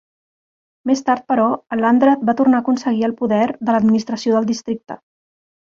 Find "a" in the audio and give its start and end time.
2.63-2.67